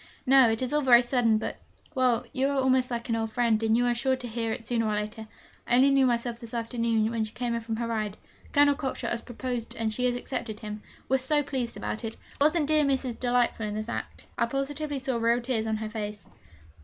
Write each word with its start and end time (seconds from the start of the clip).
'No, 0.25 0.49
it 0.49 0.63
is 0.63 0.73
all 0.73 0.81
very 0.81 1.03
sudden; 1.03 1.37
but, 1.37 1.57
well, 1.93 2.25
you 2.33 2.47
are 2.47 2.57
almost 2.59 2.89
like 2.89 3.07
an 3.07 3.15
old 3.15 3.31
friend, 3.31 3.61
and 3.61 3.77
you 3.77 3.85
are 3.85 3.93
sure 3.93 4.15
to 4.15 4.27
hear 4.27 4.51
it 4.51 4.65
sooner 4.65 4.87
or 4.87 4.93
later. 4.95 5.27
I 5.67 5.75
only 5.75 5.91
knew 5.91 6.07
myself 6.07 6.39
this 6.39 6.55
afternoon, 6.55 7.11
when 7.11 7.23
she 7.23 7.33
came 7.33 7.53
in 7.53 7.61
from 7.61 7.75
her 7.75 7.85
ride. 7.85 8.17
Colonel 8.51 8.73
Cockshott 8.73 9.11
has 9.11 9.21
proposed 9.21 9.75
and 9.75 9.93
she 9.93 10.05
has 10.05 10.15
accepted 10.15 10.61
him. 10.61 10.81
We're 11.07 11.19
so 11.19 11.43
pleased 11.43 11.77
about 11.77 12.03
it. 12.03 12.17
Wasn't 12.41 12.65
dear 12.65 12.83
Mrs. 12.83 13.19
delightful 13.19 13.67
in 13.67 13.75
that 13.75 13.81
last 13.81 13.89
act? 13.89 14.25
I 14.39 14.47
positively 14.47 14.97
saw 14.97 15.17
real 15.17 15.39
tears 15.39 15.67
on 15.67 15.77
her 15.77 15.89
face!' 15.91 16.27